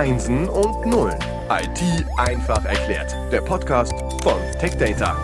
[0.00, 1.18] Einsen und Nullen.
[1.50, 3.14] IT einfach erklärt.
[3.30, 3.92] Der Podcast
[4.22, 5.14] von TechData.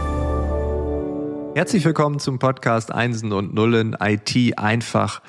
[1.55, 5.23] Herzlich willkommen zum Podcast Einsen und Nullen IT einfach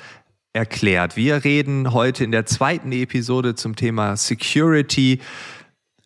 [0.52, 1.16] erklärt.
[1.16, 5.22] Wir reden heute in der zweiten Episode zum Thema Security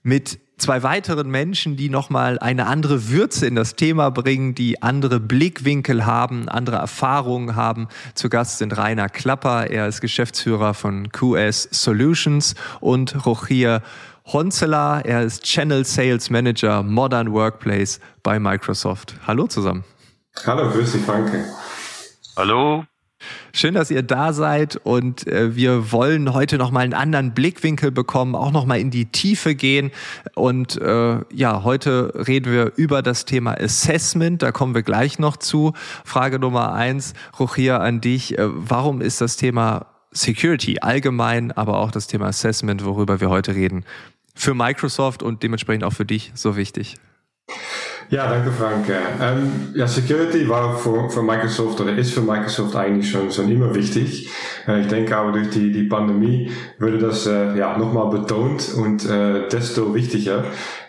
[0.04, 5.20] mit zwei weiteren Menschen, die nochmal eine andere Würze in das Thema bringen, die andere
[5.20, 7.88] Blickwinkel haben, andere Erfahrungen haben.
[8.14, 13.82] Zu Gast sind Rainer Klapper, er ist Geschäftsführer von QS Solutions und Rochir
[14.24, 19.16] Honzela, er ist Channel Sales Manager Modern Workplace bei Microsoft.
[19.26, 19.84] Hallo zusammen.
[20.46, 21.44] Hallo, grüß dich, Franke.
[22.36, 22.84] Hallo.
[23.52, 27.90] Schön, dass ihr da seid und äh, wir wollen heute noch mal einen anderen Blickwinkel
[27.90, 29.90] bekommen, auch noch mal in die Tiefe gehen
[30.34, 35.36] und äh, ja, heute reden wir über das Thema Assessment, da kommen wir gleich noch
[35.36, 35.72] zu.
[36.04, 41.90] Frage Nummer eins, Rochia, an dich, äh, warum ist das Thema Security allgemein, aber auch
[41.90, 43.84] das Thema Assessment, worüber wir heute reden,
[44.34, 46.96] für Microsoft und dementsprechend auch für dich so wichtig?
[48.12, 48.90] Ja, danke Frank.
[49.22, 53.74] Ähm, ja, Security war für, für Microsoft oder ist für Microsoft eigentlich schon, schon immer
[53.74, 54.28] wichtig.
[54.68, 59.08] Äh, ich denke aber durch die, die Pandemie würde das äh, ja, nochmal betont und
[59.08, 60.44] äh, desto wichtiger.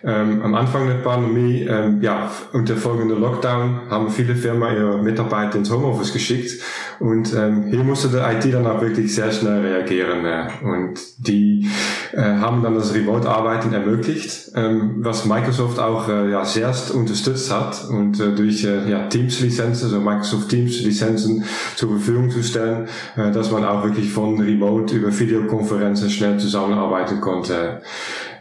[0.06, 5.58] Ähm, am Anfang der Pandemie, ähm, ja, unter folgender Lockdown haben viele Firmen ihre Mitarbeiter
[5.58, 6.62] ins Homeoffice geschickt
[7.00, 11.70] und ähm, hier musste der IT dann auch wirklich sehr schnell reagieren äh, und die
[12.12, 17.88] äh, haben dann das Remote-Arbeiten ermöglicht, ähm, was Microsoft auch äh, ja, sehr unterstützt hat
[17.90, 23.52] und äh, durch äh, ja, Teams-Lizenzen, also Microsoft Teams-Lizenzen zur Verfügung zu stellen, äh, dass
[23.52, 27.81] man auch wirklich von Remote über Videokonferenzen schnell zusammenarbeiten konnte.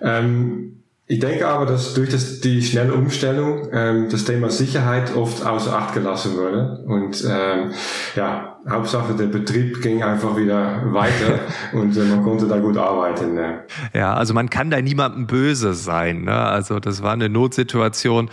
[0.02, 0.81] Ähm,
[1.12, 5.76] ich denke aber, dass durch das, die schnelle Umstellung ähm, das Thema Sicherheit oft außer
[5.76, 6.82] Acht gelassen wurde.
[6.86, 7.72] Und ähm,
[8.16, 11.40] ja, Hauptsache der Betrieb ging einfach wieder weiter
[11.74, 13.34] und äh, man konnte da gut arbeiten.
[13.34, 13.64] Ne?
[13.92, 16.22] Ja, also man kann da niemandem böse sein.
[16.22, 16.34] Ne?
[16.34, 18.30] Also das war eine Notsituation.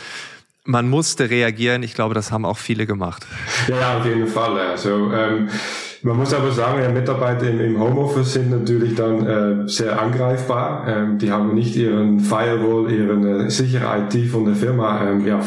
[0.63, 1.83] Man musste reagieren.
[1.83, 3.27] Ich glaube, das haben auch viele gemacht.
[3.67, 4.57] Ja, auf jeden Fall.
[4.57, 5.49] Also ähm,
[6.03, 10.85] man muss aber sagen, ja, Mitarbeiter im, im Homeoffice sind natürlich dann äh, sehr angreifbar.
[10.87, 15.41] Ähm, die haben nicht ihren Firewall, ihren äh, sichere IT von der Firma, ähm, ja,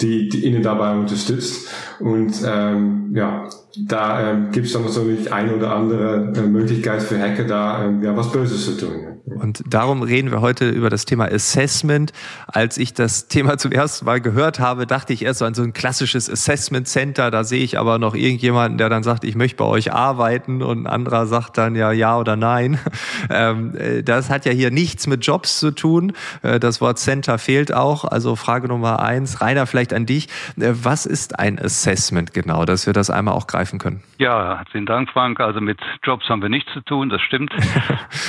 [0.00, 1.68] die, die ihnen dabei unterstützt.
[2.00, 7.18] Und ähm, ja, da ähm, gibt es dann natürlich ein oder andere äh, Möglichkeit für
[7.18, 9.07] Hacker da ähm, ja, was Böses zu tun.
[9.34, 12.12] Und darum reden wir heute über das Thema Assessment.
[12.46, 15.62] Als ich das Thema zum ersten Mal gehört habe, dachte ich erst so an so
[15.62, 17.30] ein klassisches Assessment Center.
[17.30, 20.82] Da sehe ich aber noch irgendjemanden, der dann sagt, ich möchte bei euch arbeiten und
[20.82, 22.78] ein anderer sagt dann ja ja oder nein.
[23.30, 26.12] Ähm, äh, das hat ja hier nichts mit Jobs zu tun.
[26.42, 28.04] Äh, das Wort Center fehlt auch.
[28.04, 30.28] Also Frage Nummer eins, Rainer, vielleicht an dich.
[30.56, 34.02] Äh, was ist ein Assessment genau, dass wir das einmal auch greifen können?
[34.18, 35.40] Ja, herzlichen Dank, Frank.
[35.40, 37.52] Also mit Jobs haben wir nichts zu tun, das stimmt.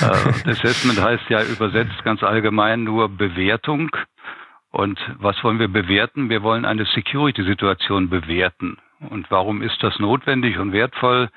[0.46, 3.90] Assessment Assessment heißt ja übersetzt ganz allgemein nur Bewertung.
[4.72, 6.30] Und was wollen wir bewerten?
[6.30, 8.78] Wir wollen eine Security-Situation bewerten.
[9.08, 11.28] Und warum ist das notwendig und wertvoll?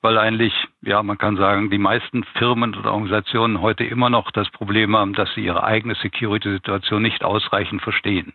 [0.00, 4.48] Weil eigentlich, ja, man kann sagen, die meisten Firmen und Organisationen heute immer noch das
[4.50, 8.32] Problem haben, dass sie ihre eigene Security-Situation nicht ausreichend verstehen.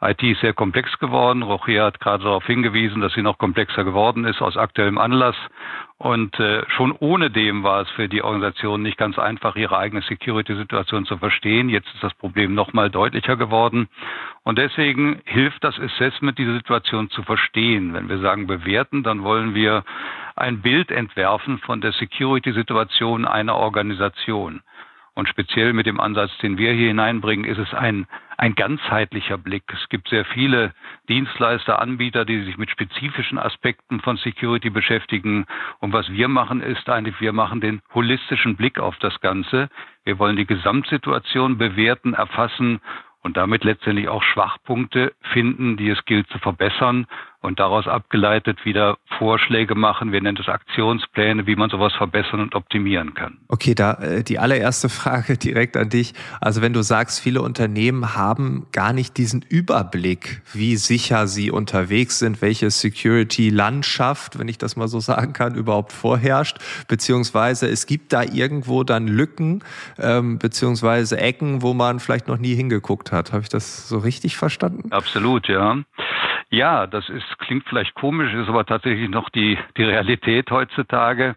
[0.00, 1.42] IT ist sehr komplex geworden.
[1.42, 5.34] Rochia hat gerade darauf hingewiesen, dass sie noch komplexer geworden ist aus aktuellem Anlass.
[5.96, 10.02] Und äh, schon ohne dem war es für die Organisation nicht ganz einfach, ihre eigene
[10.02, 11.68] Security-Situation zu verstehen.
[11.68, 13.88] Jetzt ist das Problem noch mal deutlicher geworden.
[14.44, 17.92] Und deswegen hilft das Assessment, diese Situation zu verstehen.
[17.92, 19.82] Wenn wir sagen bewerten, dann wollen wir
[20.36, 24.62] ein Bild entwerfen von der Security-Situation einer Organisation.
[25.18, 28.06] Und speziell mit dem Ansatz, den wir hier hineinbringen, ist es ein,
[28.36, 29.64] ein ganzheitlicher Blick.
[29.72, 30.72] Es gibt sehr viele
[31.08, 35.46] Dienstleister, Anbieter, die sich mit spezifischen Aspekten von Security beschäftigen.
[35.80, 39.70] Und was wir machen, ist eigentlich, wir machen den holistischen Blick auf das Ganze.
[40.04, 42.80] Wir wollen die Gesamtsituation bewerten, erfassen
[43.20, 47.08] und damit letztendlich auch Schwachpunkte finden, die es gilt zu verbessern
[47.40, 50.10] und daraus abgeleitet wieder Vorschläge machen.
[50.12, 53.38] Wir nennen das Aktionspläne, wie man sowas verbessern und optimieren kann.
[53.48, 56.14] Okay, da äh, die allererste Frage direkt an dich.
[56.40, 62.18] Also wenn du sagst, viele Unternehmen haben gar nicht diesen Überblick, wie sicher sie unterwegs
[62.18, 66.58] sind, welche Security-Landschaft, wenn ich das mal so sagen kann, überhaupt vorherrscht,
[66.88, 69.62] beziehungsweise es gibt da irgendwo dann Lücken,
[69.98, 73.32] ähm, beziehungsweise Ecken, wo man vielleicht noch nie hingeguckt hat.
[73.32, 74.90] Habe ich das so richtig verstanden?
[74.90, 75.78] Absolut, ja.
[76.50, 81.36] Ja, das ist, klingt vielleicht komisch, ist aber tatsächlich noch die, die Realität heutzutage.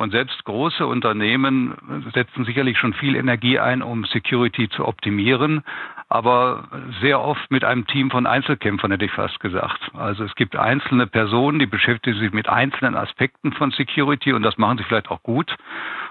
[0.00, 1.74] Und selbst große Unternehmen
[2.14, 5.62] setzen sicherlich schon viel Energie ein, um Security zu optimieren,
[6.08, 6.68] aber
[7.02, 9.90] sehr oft mit einem Team von Einzelkämpfern, hätte ich fast gesagt.
[9.92, 14.56] Also es gibt einzelne Personen, die beschäftigen sich mit einzelnen Aspekten von Security und das
[14.56, 15.54] machen sie vielleicht auch gut.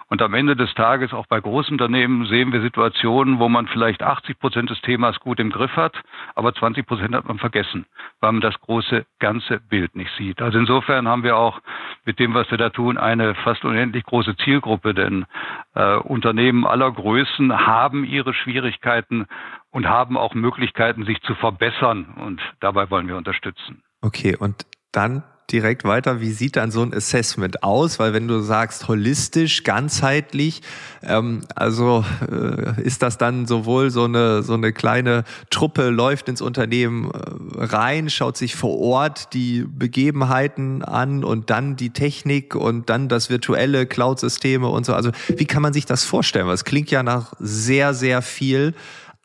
[0.09, 4.39] Und am Ende des Tages, auch bei Großunternehmen, sehen wir Situationen, wo man vielleicht 80
[4.39, 5.93] Prozent des Themas gut im Griff hat,
[6.33, 7.85] aber 20 Prozent hat man vergessen,
[8.19, 10.41] weil man das große ganze Bild nicht sieht.
[10.41, 11.61] Also insofern haben wir auch
[12.05, 15.25] mit dem, was wir da tun, eine fast unendlich große Zielgruppe, denn
[15.73, 19.25] äh, Unternehmen aller Größen haben ihre Schwierigkeiten
[19.71, 22.13] und haben auch Möglichkeiten, sich zu verbessern.
[22.17, 23.81] Und dabei wollen wir unterstützen.
[24.01, 27.99] Okay, und dann direkt weiter, wie sieht dann so ein Assessment aus?
[27.99, 30.61] Weil wenn du sagst holistisch, ganzheitlich,
[31.03, 36.41] ähm, also äh, ist das dann sowohl so eine, so eine kleine Truppe läuft ins
[36.41, 42.89] Unternehmen äh, rein, schaut sich vor Ort die Begebenheiten an und dann die Technik und
[42.89, 44.93] dann das virtuelle Cloud-Systeme und so.
[44.93, 46.47] Also wie kann man sich das vorstellen?
[46.47, 48.73] Weil es klingt ja nach sehr, sehr viel.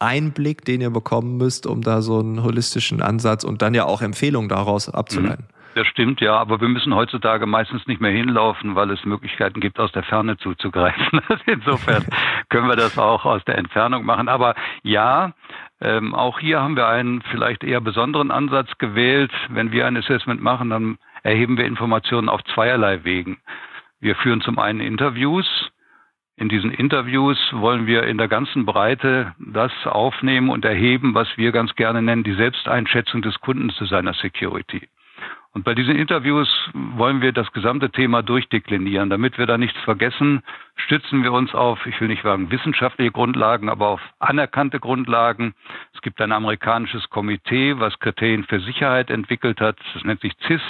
[0.00, 4.02] Einblick, den ihr bekommen müsst, um da so einen holistischen Ansatz und dann ja auch
[4.02, 5.46] Empfehlungen daraus abzuleiten.
[5.74, 9.80] Das stimmt, ja, aber wir müssen heutzutage meistens nicht mehr hinlaufen, weil es Möglichkeiten gibt,
[9.80, 11.20] aus der Ferne zuzugreifen.
[11.46, 12.04] Insofern
[12.48, 14.28] können wir das auch aus der Entfernung machen.
[14.28, 14.54] Aber
[14.84, 15.32] ja,
[15.80, 19.32] ähm, auch hier haben wir einen vielleicht eher besonderen Ansatz gewählt.
[19.48, 23.38] Wenn wir ein Assessment machen, dann erheben wir Informationen auf zweierlei Wegen.
[23.98, 25.72] Wir führen zum einen Interviews.
[26.36, 31.50] In diesen Interviews wollen wir in der ganzen Breite das aufnehmen und erheben, was wir
[31.50, 34.88] ganz gerne nennen, die Selbsteinschätzung des Kunden zu seiner Security.
[35.54, 39.08] Und bei diesen Interviews wollen wir das gesamte Thema durchdeklinieren.
[39.08, 40.42] Damit wir da nichts vergessen,
[40.74, 45.54] stützen wir uns auf, ich will nicht sagen wissenschaftliche Grundlagen, aber auf anerkannte Grundlagen.
[45.94, 49.78] Es gibt ein amerikanisches Komitee, was Kriterien für Sicherheit entwickelt hat.
[49.94, 50.60] Das nennt sich CIS.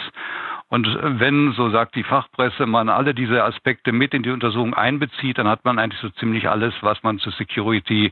[0.69, 5.39] Und wenn, so sagt die Fachpresse, man alle diese Aspekte mit in die Untersuchung einbezieht,
[5.39, 8.11] dann hat man eigentlich so ziemlich alles, was man zu Security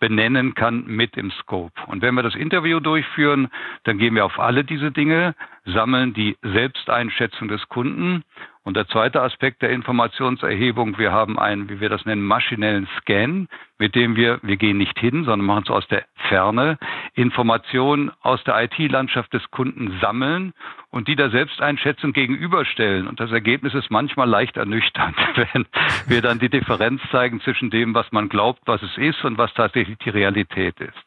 [0.00, 1.72] benennen kann, mit im Scope.
[1.86, 3.48] Und wenn wir das Interview durchführen,
[3.84, 5.34] dann gehen wir auf alle diese Dinge,
[5.64, 8.22] sammeln die Selbsteinschätzung des Kunden
[8.64, 13.46] und der zweite Aspekt der Informationserhebung, wir haben einen, wie wir das nennen, maschinellen Scan,
[13.78, 16.78] mit dem wir, wir gehen nicht hin, sondern machen es aus der Ferne,
[17.12, 20.54] Informationen aus der IT-Landschaft des Kunden sammeln
[20.90, 23.06] und die der Selbsteinschätzung gegenüberstellen.
[23.06, 25.16] Und das Ergebnis ist manchmal leicht ernüchternd,
[25.52, 25.66] wenn
[26.06, 29.52] wir dann die Differenz zeigen zwischen dem, was man glaubt, was es ist und was
[29.52, 31.04] tatsächlich die Realität ist.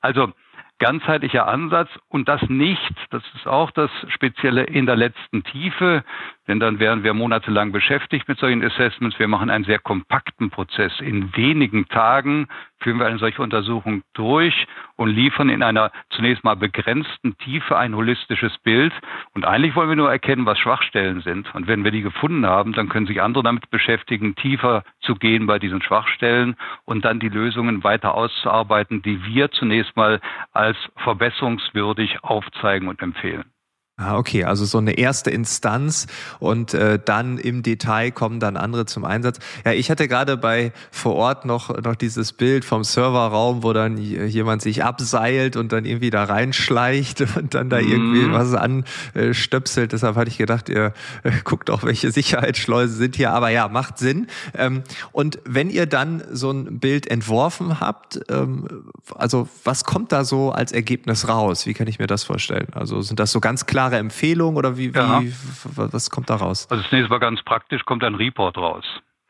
[0.00, 0.32] Also
[0.78, 6.04] ganzheitlicher Ansatz und das nicht, das ist auch das Spezielle in der letzten Tiefe,
[6.46, 9.18] denn dann wären wir monatelang beschäftigt mit solchen Assessments.
[9.18, 10.92] Wir machen einen sehr kompakten Prozess.
[11.00, 12.48] In wenigen Tagen
[12.80, 14.66] führen wir eine solche Untersuchung durch
[14.96, 18.92] und liefern in einer zunächst mal begrenzten Tiefe ein holistisches Bild.
[19.34, 21.52] Und eigentlich wollen wir nur erkennen, was Schwachstellen sind.
[21.54, 25.46] Und wenn wir die gefunden haben, dann können sich andere damit beschäftigen, tiefer zu gehen
[25.46, 30.20] bei diesen Schwachstellen und dann die Lösungen weiter auszuarbeiten, die wir zunächst mal
[30.52, 30.63] als
[30.96, 33.53] verbesserungswürdig aufzeigen und empfehlen.
[33.96, 36.08] Ah, okay, also so eine erste Instanz
[36.40, 39.38] und äh, dann im Detail kommen dann andere zum Einsatz.
[39.64, 43.96] Ja, ich hatte gerade bei vor Ort noch noch dieses Bild vom Serverraum, wo dann
[43.96, 47.88] jemand sich abseilt und dann irgendwie da reinschleicht und dann da mhm.
[47.88, 49.92] irgendwie was anstöpselt.
[49.92, 50.92] Deshalb hatte ich gedacht, ihr
[51.22, 53.30] äh, guckt auch, welche Sicherheitsschleuse sind hier.
[53.30, 54.26] Aber ja, macht Sinn.
[54.58, 54.82] Ähm,
[55.12, 60.50] und wenn ihr dann so ein Bild entworfen habt, ähm, also was kommt da so
[60.50, 61.64] als Ergebnis raus?
[61.64, 62.66] Wie kann ich mir das vorstellen?
[62.72, 65.20] Also sind das so ganz klar klare Empfehlung oder wie, ja.
[65.20, 65.32] wie
[65.76, 66.66] was kommt da raus?
[66.70, 68.84] Also zunächst mal ganz praktisch kommt ein Report raus.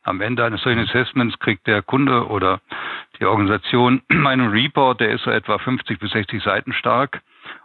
[0.05, 2.61] Am Ende eines solchen Assessments kriegt der Kunde oder
[3.19, 7.23] die Organisation einen Report, der ist so etwa 50 bis 60 Seiten stark.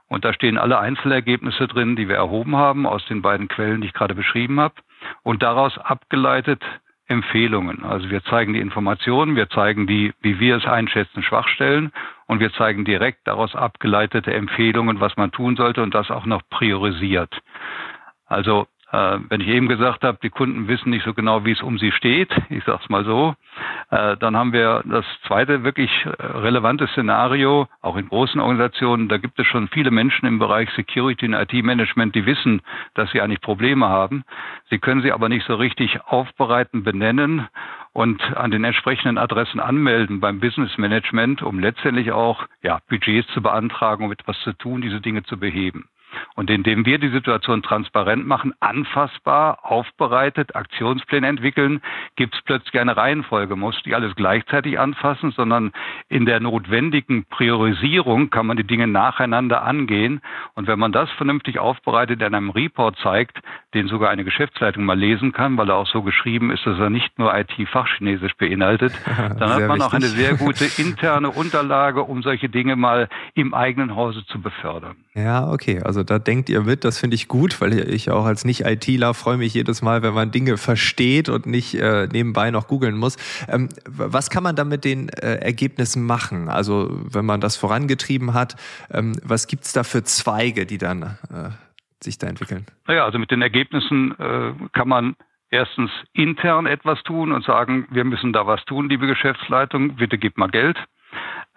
[0.07, 3.87] Und da stehen alle Einzelergebnisse drin, die wir erhoben haben aus den beiden Quellen, die
[3.87, 4.73] ich gerade beschrieben habe.
[5.21, 6.63] Und daraus abgeleitet
[7.07, 7.83] Empfehlungen.
[7.83, 11.91] Also wir zeigen die Informationen, wir zeigen die, wie wir es einschätzen, Schwachstellen
[12.29, 16.43] und wir zeigen direkt daraus abgeleitete Empfehlungen, was man tun sollte und das auch noch
[16.51, 17.35] priorisiert.
[18.27, 21.63] Also äh, wenn ich eben gesagt habe, die Kunden wissen nicht so genau, wie es
[21.63, 23.33] um sie steht, ich sage es mal so,
[23.89, 29.39] äh, dann haben wir das zweite wirklich relevante Szenario, auch in großen Organisationen, da gibt
[29.39, 32.61] es schon viele Menschen im Bereich Security und IT-Management, die wissen,
[32.93, 34.23] dass sie eigentlich Probleme haben.
[34.69, 37.47] Sie können sie aber nicht so richtig aufbereiten, benennen
[37.99, 43.41] und an den entsprechenden Adressen anmelden beim Business Management, um letztendlich auch ja, Budgets zu
[43.41, 45.89] beantragen, um etwas zu tun, diese Dinge zu beheben.
[46.35, 51.81] Und indem wir die Situation transparent machen, anfassbar, aufbereitet, Aktionspläne entwickeln,
[52.15, 53.55] gibt es plötzlich eine Reihenfolge.
[53.55, 55.71] Man muss nicht alles gleichzeitig anfassen, sondern
[56.07, 60.21] in der notwendigen Priorisierung kann man die Dinge nacheinander angehen.
[60.55, 63.39] Und wenn man das vernünftig aufbereitet in einem Report zeigt,
[63.73, 66.89] den sogar eine Geschäftsleitung mal lesen kann, weil er auch so geschrieben ist, dass er
[66.89, 69.83] nicht nur IT-Fachchinesisch beinhaltet, dann hat man wichtig.
[69.83, 74.95] auch eine sehr gute interne Unterlage, um solche Dinge mal im eigenen Hause zu befördern.
[75.13, 75.81] Ja, okay.
[75.83, 79.37] Also da denkt ihr mit, das finde ich gut, weil ich auch als Nicht-ITler freue
[79.37, 83.17] mich jedes Mal, wenn man Dinge versteht und nicht äh, nebenbei noch googeln muss.
[83.47, 86.49] Ähm, was kann man da mit den äh, Ergebnissen machen?
[86.49, 88.55] Also wenn man das vorangetrieben hat,
[88.91, 91.49] ähm, was gibt's da für Zweige, die dann äh,
[92.03, 92.65] sich da entwickeln?
[92.87, 95.15] Naja, also mit den Ergebnissen äh, kann man
[95.51, 100.37] erstens intern etwas tun und sagen, wir müssen da was tun, liebe Geschäftsleitung, bitte gib
[100.37, 100.77] mal Geld.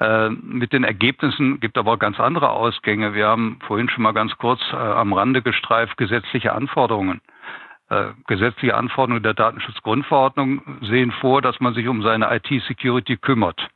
[0.02, 3.14] Äh, mit den Ergebnissen gibt aber auch ganz andere Ausgänge.
[3.14, 7.20] Wir haben vorhin schon mal ganz kurz äh, am Rande gestreift gesetzliche Anforderungen.
[7.88, 13.68] Äh, gesetzliche Anforderungen der Datenschutzgrundverordnung sehen vor, dass man sich um seine IT-Security kümmert.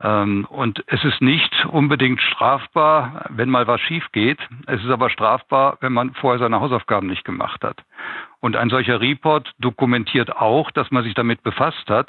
[0.00, 4.38] Ähm, und es ist nicht unbedingt strafbar, wenn mal was schief geht.
[4.66, 7.82] Es ist aber strafbar, wenn man vorher seine Hausaufgaben nicht gemacht hat.
[8.42, 12.08] Und ein solcher Report dokumentiert auch, dass man sich damit befasst hat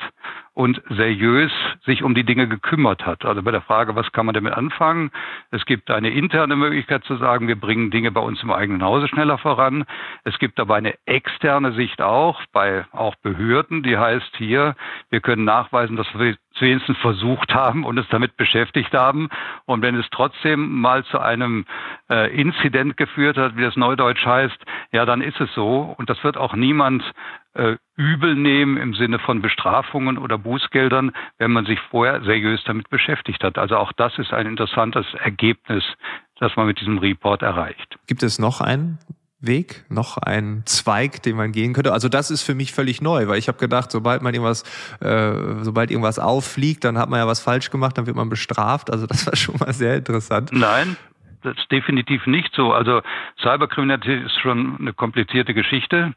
[0.56, 1.52] und seriös
[1.86, 3.24] sich um die Dinge gekümmert hat.
[3.24, 5.12] Also bei der Frage, was kann man damit anfangen?
[5.52, 9.08] Es gibt eine interne Möglichkeit zu sagen, wir bringen Dinge bei uns im eigenen Hause
[9.08, 9.86] schneller voran.
[10.24, 14.76] Es gibt aber eine externe Sicht auch bei auch Behörden, die heißt hier,
[15.12, 19.30] wir können nachweisen, dass wir wenigstens versucht haben und es damit beschäftigt haben.
[19.66, 21.66] Und wenn es trotzdem mal zu einem
[22.10, 24.58] äh, Inzident geführt hat, wie das Neudeutsch heißt,
[24.92, 25.96] ja, dann ist es so.
[25.98, 27.04] Und das wird auch niemand
[27.54, 32.90] äh, übel nehmen im Sinne von Bestrafungen oder Bußgeldern, wenn man sich vorher seriös damit
[32.90, 33.58] beschäftigt hat.
[33.58, 35.84] Also auch das ist ein interessantes Ergebnis,
[36.40, 37.98] das man mit diesem Report erreicht.
[38.08, 38.98] Gibt es noch einen
[39.40, 41.92] Weg, noch ein Zweig, den man gehen könnte.
[41.92, 44.64] Also das ist für mich völlig neu, weil ich habe gedacht, sobald man irgendwas,
[45.02, 48.90] äh, sobald irgendwas auffliegt, dann hat man ja was falsch gemacht, dann wird man bestraft.
[48.90, 50.52] Also das war schon mal sehr interessant.
[50.54, 50.96] Nein,
[51.44, 52.74] das ist definitiv nicht so.
[52.74, 53.02] Also
[53.40, 56.14] Cyberkriminalität ist schon eine komplizierte Geschichte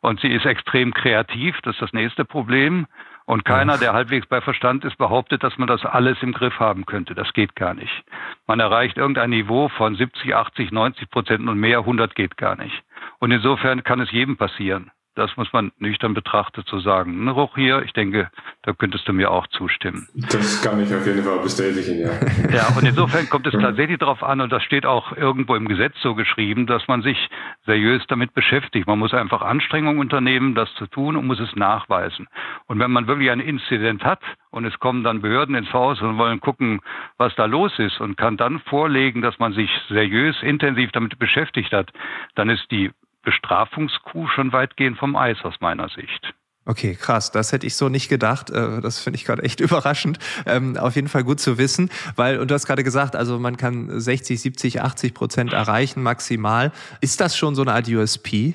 [0.00, 1.56] und sie ist extrem kreativ.
[1.62, 2.86] Das ist das nächste Problem.
[3.24, 6.86] Und keiner, der halbwegs bei Verstand ist, behauptet, dass man das alles im Griff haben
[6.86, 7.14] könnte.
[7.14, 8.04] Das geht gar nicht.
[8.46, 12.84] Man erreicht irgendein Niveau von 70, 80, 90 Prozent und mehr, 100 geht gar nicht.
[13.18, 14.92] Und insofern kann es jedem passieren.
[15.16, 17.24] Das muss man nüchtern betrachtet so sagen.
[17.24, 18.30] Ein Ruch hier, ich denke,
[18.62, 20.06] da könntest du mir auch zustimmen.
[20.14, 22.10] Das kann ich auf jeden Fall bestätigen, ja.
[22.54, 25.94] Ja, und insofern kommt es tatsächlich darauf an, und das steht auch irgendwo im Gesetz
[26.02, 27.16] so geschrieben, dass man sich
[27.64, 28.86] seriös damit beschäftigt.
[28.86, 32.28] Man muss einfach Anstrengungen unternehmen, das zu tun und muss es nachweisen.
[32.66, 34.20] Und wenn man wirklich ein Inzident hat
[34.50, 36.80] und es kommen dann Behörden ins Haus und wollen gucken,
[37.16, 41.72] was da los ist und kann dann vorlegen, dass man sich seriös, intensiv damit beschäftigt
[41.72, 41.90] hat,
[42.34, 42.90] dann ist die
[43.26, 46.32] Bestrafungskuh schon weitgehend vom Eis aus meiner Sicht.
[46.64, 47.32] Okay, krass.
[47.32, 48.50] Das hätte ich so nicht gedacht.
[48.50, 50.18] Äh, das finde ich gerade echt überraschend.
[50.46, 53.56] Ähm, auf jeden Fall gut zu wissen, weil, und du hast gerade gesagt, also man
[53.56, 56.72] kann 60, 70, 80 Prozent erreichen maximal.
[57.00, 58.54] Ist das schon so eine Art USP,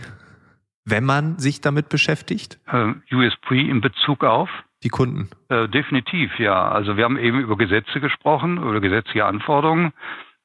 [0.85, 2.59] wenn man sich damit beschäftigt?
[2.67, 4.49] Äh, USP in Bezug auf?
[4.83, 5.29] Die Kunden.
[5.51, 6.69] Uh, definitiv, ja.
[6.69, 9.93] Also wir haben eben über Gesetze gesprochen, über gesetzliche Anforderungen.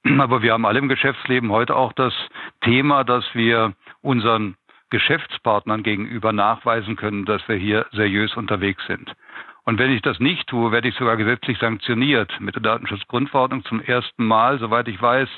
[0.19, 2.15] Aber wir haben alle im Geschäftsleben heute auch das
[2.63, 4.57] Thema, dass wir unseren
[4.91, 9.13] Geschäftspartnern gegenüber nachweisen können, dass wir hier seriös unterwegs sind.
[9.65, 12.33] Und wenn ich das nicht tue, werde ich sogar gesetzlich sanktioniert.
[12.41, 15.29] Mit der Datenschutzgrundverordnung zum ersten Mal, soweit ich weiß,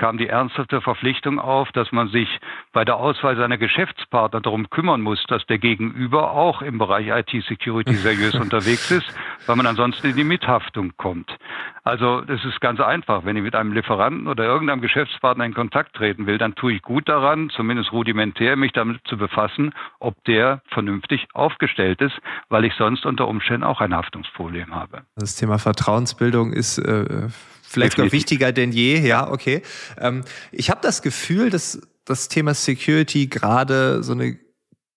[0.00, 2.26] kam die ernsthafte Verpflichtung auf, dass man sich
[2.72, 7.94] bei der Auswahl seiner Geschäftspartner darum kümmern muss, dass der Gegenüber auch im Bereich IT-Security
[7.96, 9.06] seriös unterwegs ist,
[9.46, 11.36] weil man ansonsten in die Mithaftung kommt.
[11.84, 13.26] Also das ist ganz einfach.
[13.26, 16.82] Wenn ich mit einem Lieferanten oder irgendeinem Geschäftspartner in Kontakt treten will, dann tue ich
[16.82, 22.72] gut daran, zumindest rudimentär, mich damit zu befassen, ob der vernünftig aufgestellt ist, weil ich
[22.74, 25.02] sonst unter Umständen auch ein Haftungsproblem habe.
[25.16, 27.28] Das Thema Vertrauensbildung ist äh,
[27.70, 28.98] vielleicht noch wichtiger denn je.
[28.98, 29.62] Ja, okay.
[29.96, 34.38] Ähm, ich habe das Gefühl, dass das Thema Security gerade so eine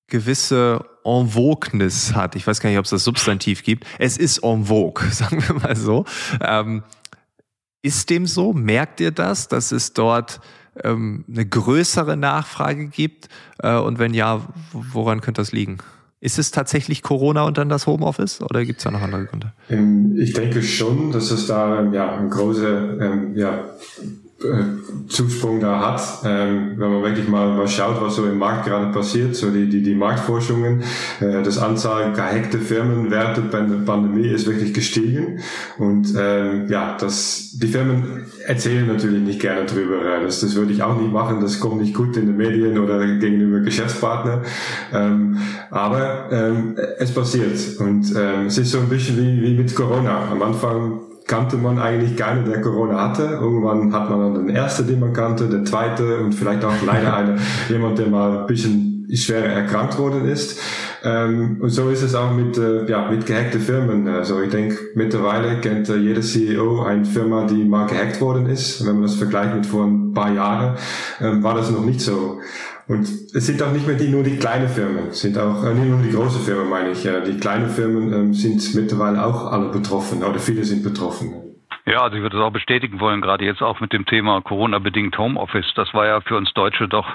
[0.07, 2.35] gewisse en vogueness hat.
[2.35, 3.85] Ich weiß gar nicht, ob es das Substantiv gibt.
[3.99, 6.05] Es ist en vogue, sagen wir mal so.
[6.41, 6.83] Ähm,
[7.83, 8.53] ist dem so?
[8.53, 10.39] Merkt ihr das, dass es dort
[10.83, 13.29] ähm, eine größere Nachfrage gibt?
[13.59, 15.77] Äh, und wenn ja, woran könnte das liegen?
[16.23, 19.51] Ist es tatsächlich Corona und dann das Homeoffice oder gibt es da noch andere Gründe?
[19.69, 23.65] Ähm, ich denke schon, dass es da ja, eine große ähm, ja,
[25.07, 26.01] Zusprung da hat.
[26.25, 29.69] Ähm, wenn man wirklich mal, mal schaut, was so im Markt gerade passiert, so die,
[29.69, 30.83] die, die Marktforschungen,
[31.19, 35.39] äh, das Anzahl gehackte Firmen während der Pandemie ist wirklich gestiegen.
[35.77, 39.97] Und ähm, ja, das, die Firmen erzählen natürlich nicht gerne drüber.
[40.23, 41.41] Das, das würde ich auch nicht machen.
[41.41, 44.41] Das kommt nicht gut in den Medien oder gegenüber Geschäftspartner.
[44.93, 45.37] Ähm,
[45.69, 47.59] aber ähm, es passiert.
[47.79, 50.29] Und ähm, es ist so ein bisschen wie, wie mit Corona.
[50.31, 53.23] Am Anfang kannte man eigentlich keinen, der Corona hatte.
[53.41, 57.13] Irgendwann hat man dann den ersten, den man kannte, den zweiten und vielleicht auch leider
[57.15, 57.37] eine,
[57.69, 60.59] jemand, der mal ein bisschen schwerer erkrankt worden ist.
[61.03, 64.07] Ähm, und so ist es auch mit, äh, ja, mit gehackten Firmen.
[64.07, 68.85] Also ich denke, mittlerweile kennt äh, jeder CEO eine Firma, die mal gehackt worden ist.
[68.85, 70.77] Wenn man das vergleicht mit vor ein paar Jahren,
[71.19, 72.39] ähm, war das noch nicht so.
[72.87, 75.73] Und es sind auch nicht mehr die, nur die kleinen Firmen, es sind auch äh,
[75.73, 77.03] nicht nur die großen Firmen, meine ich.
[77.03, 77.21] Ja.
[77.21, 81.33] Die kleinen Firmen ähm, sind mittlerweile auch alle betroffen oder viele sind betroffen.
[81.85, 85.17] Ja, also ich würde das auch bestätigen wollen, gerade jetzt auch mit dem Thema Corona-bedingt
[85.17, 85.73] Homeoffice.
[85.75, 87.07] Das war ja für uns Deutsche doch,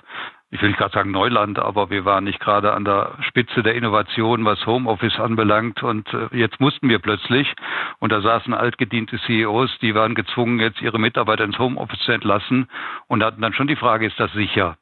[0.50, 3.74] ich will nicht gerade sagen Neuland, aber wir waren nicht gerade an der Spitze der
[3.74, 5.82] Innovation, was Homeoffice anbelangt.
[5.82, 7.54] Und äh, jetzt mussten wir plötzlich,
[7.98, 12.68] und da saßen altgediente CEOs, die waren gezwungen, jetzt ihre Mitarbeiter ins Homeoffice zu entlassen
[13.06, 14.76] und hatten dann schon die Frage, ist das sicher?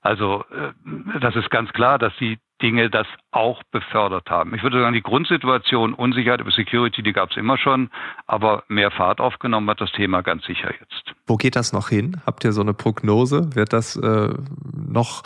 [0.00, 0.72] Also äh,
[1.20, 4.54] das ist ganz klar, dass die Dinge das auch befördert haben.
[4.54, 7.90] Ich würde sagen, die Grundsituation Unsicherheit über Security, die gab es immer schon,
[8.26, 11.14] aber mehr Fahrt aufgenommen hat das Thema ganz sicher jetzt.
[11.26, 12.20] Wo geht das noch hin?
[12.26, 13.54] Habt ihr so eine Prognose?
[13.54, 14.34] Wird das äh,
[14.72, 15.22] noch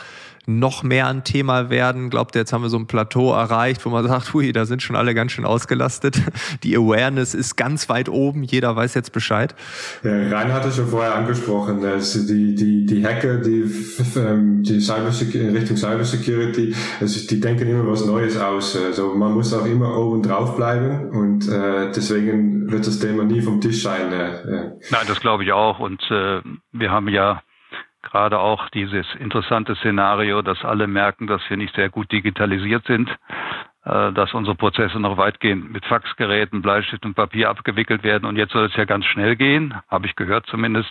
[0.46, 2.10] noch mehr ein Thema werden?
[2.10, 4.82] Glaubt ihr, jetzt haben wir so ein Plateau erreicht, wo man sagt, hui, da sind
[4.82, 6.20] schon alle ganz schön ausgelastet.
[6.62, 9.54] Die Awareness ist ganz weit oben, jeder weiß jetzt Bescheid.
[10.02, 13.64] Ja, Rein hatte schon vorher angesprochen, dass die, die, die Hacker, die,
[14.16, 18.76] ähm, die Cyber in Richtung Cybersecurity, also die denken immer was Neues aus.
[18.76, 23.40] Also man muss auch immer oben drauf bleiben und äh, deswegen wird das Thema nie
[23.40, 24.12] vom Tisch sein.
[24.12, 25.78] Äh, Nein, das glaube ich auch.
[25.78, 26.40] Und äh,
[26.72, 27.42] wir haben ja
[28.02, 33.08] gerade auch dieses interessante Szenario, dass alle merken, dass wir nicht sehr gut digitalisiert sind,
[33.08, 33.14] äh,
[33.84, 38.24] dass unsere Prozesse noch weitgehend mit Faxgeräten, Bleistift und Papier abgewickelt werden.
[38.24, 40.90] Und jetzt soll es ja ganz schnell gehen, habe ich gehört zumindest.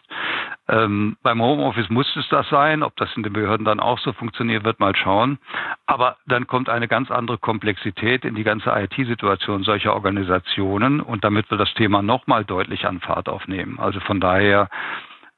[0.68, 2.84] Ähm, beim Homeoffice muss es das sein.
[2.84, 5.40] Ob das in den Behörden dann auch so funktioniert, wird mal schauen.
[5.88, 11.02] Aber dann kommt eine ganz andere Komplexität in die ganze IT-Situation solcher Organisationen.
[11.02, 13.80] Und damit wird das Thema nochmal deutlich an Fahrt aufnehmen.
[13.80, 14.70] Also von daher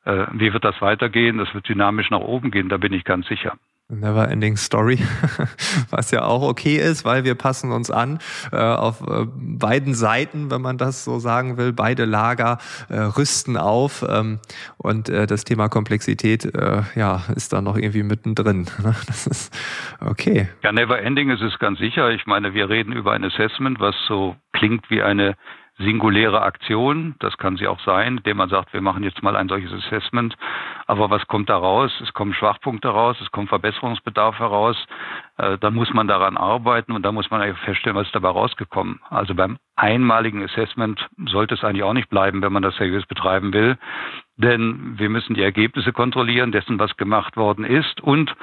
[0.05, 1.37] äh, wie wird das weitergehen?
[1.37, 3.57] Das wird dynamisch nach oben gehen, da bin ich ganz sicher.
[3.87, 4.97] Never Ending Story,
[5.91, 8.17] was ja auch okay ist, weil wir passen uns an
[8.51, 11.71] äh, auf äh, beiden Seiten, wenn man das so sagen will.
[11.71, 12.57] Beide Lager
[12.89, 14.39] äh, rüsten auf ähm,
[14.77, 18.65] und äh, das Thema Komplexität äh, ja ist da noch irgendwie mittendrin.
[18.85, 18.93] Ne?
[19.07, 19.55] Das ist
[19.99, 20.49] okay.
[20.61, 22.11] Ja, Never Ending ist es ganz sicher.
[22.11, 25.35] Ich meine, wir reden über ein Assessment, was so klingt wie eine
[25.77, 29.49] singuläre Aktion, das kann sie auch sein, indem man sagt, wir machen jetzt mal ein
[29.49, 30.35] solches Assessment.
[30.87, 31.91] Aber was kommt da raus?
[32.01, 34.77] Es kommen Schwachpunkte raus, es kommt Verbesserungsbedarf heraus.
[35.37, 38.29] Äh, dann muss man daran arbeiten und dann muss man eigentlich feststellen, was ist dabei
[38.29, 39.01] rausgekommen.
[39.09, 43.51] Also beim einmaligen Assessment sollte es eigentlich auch nicht bleiben, wenn man das seriös betreiben
[43.53, 43.77] will.
[44.37, 48.33] Denn wir müssen die Ergebnisse kontrollieren dessen, was gemacht worden ist und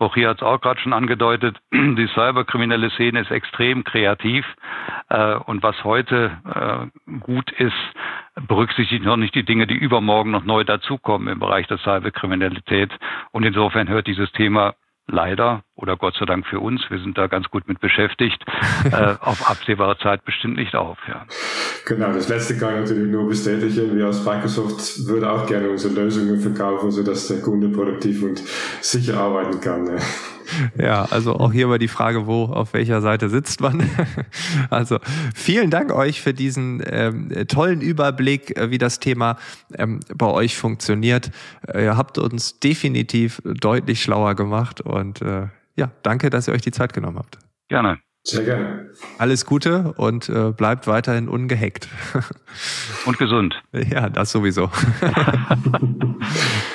[0.00, 4.46] auch hier hat es auch gerade schon angedeutet, die cyberkriminelle Szene ist extrem kreativ
[5.08, 7.74] äh, und was heute äh, gut ist,
[8.48, 12.90] berücksichtigt noch nicht die Dinge, die übermorgen noch neu dazukommen im Bereich der Cyberkriminalität.
[13.32, 14.74] Und insofern hört dieses Thema
[15.06, 18.42] leider oder Gott sei Dank für uns, wir sind da ganz gut mit beschäftigt,
[18.84, 20.98] äh, auf absehbare Zeit bestimmt nicht auf.
[21.08, 21.24] Ja.
[21.86, 23.96] Genau, das letzte kann ich natürlich nur bestätigen.
[23.96, 28.42] Wir als Microsoft würden auch gerne unsere Lösungen verkaufen, sodass der Kunde produktiv und
[28.80, 29.84] sicher arbeiten kann.
[29.84, 29.98] Ne?
[30.78, 33.88] Ja, also auch hier mal die Frage, wo, auf welcher Seite sitzt man.
[34.68, 34.98] Also
[35.34, 39.36] vielen Dank euch für diesen ähm, tollen Überblick, äh, wie das Thema
[39.76, 41.30] ähm, bei euch funktioniert.
[41.66, 46.62] Äh, ihr habt uns definitiv deutlich schlauer gemacht und äh, ja, danke, dass ihr euch
[46.62, 47.38] die Zeit genommen habt.
[47.68, 47.98] Gerne.
[48.22, 48.90] Sehr gerne.
[49.18, 51.88] Alles Gute und äh, bleibt weiterhin ungehackt.
[53.06, 53.62] Und gesund.
[53.72, 54.70] Ja, das sowieso.